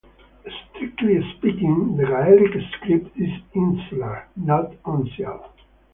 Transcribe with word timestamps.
Strictly 0.73 1.21
speaking, 1.37 1.95
the 1.95 2.05
Gaelic 2.07 2.53
script 2.71 3.15
is 3.19 3.29
insular, 3.53 4.27
not 4.35 4.71
uncial. 4.83 5.43